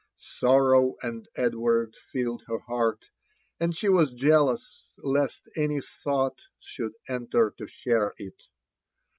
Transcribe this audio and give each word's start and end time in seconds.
Sorrow 0.17 0.95
and 1.03 1.29
Edwarc 1.37 1.93
filled 2.11 2.41
her 2.47 2.57
heart, 2.61 3.05
and 3.59 3.75
she 3.75 3.87
was 3.87 4.11
jealous 4.11 4.91
leet 4.97 5.29
any 5.55 5.79
thought 6.03 6.39
should 6.59 6.93
enter 7.07 7.53
U 7.59 7.67
share 7.67 8.15
it. 8.17 8.41